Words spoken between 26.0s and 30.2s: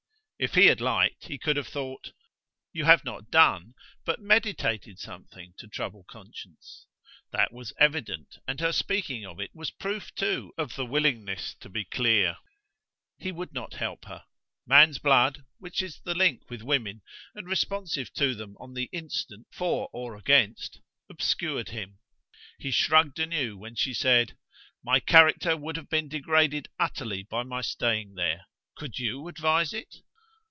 degraded utterly by my staying there. Could you advise it?"